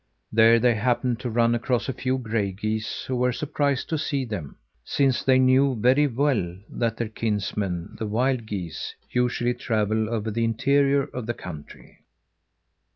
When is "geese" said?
2.53-3.03, 8.47-8.95